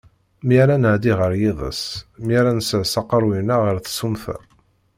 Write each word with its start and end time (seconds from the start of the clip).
Mi 0.47 0.55
ara 0.63 0.75
nɛedi 0.77 1.11
ɣer 1.19 1.31
yiḍes, 1.41 1.81
mi 2.25 2.33
ara 2.39 2.51
nsers 2.57 2.93
aqerruy-nneɣ 3.01 3.59
ɣer 3.65 3.77
tsumta. 3.79 4.35